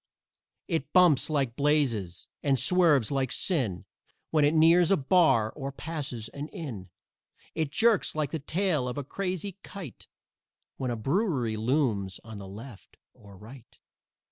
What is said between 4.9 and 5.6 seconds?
bar